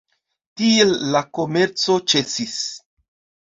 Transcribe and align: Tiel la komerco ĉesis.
Tiel 0.61 0.93
la 1.17 1.21
komerco 1.41 1.99
ĉesis. 2.15 2.59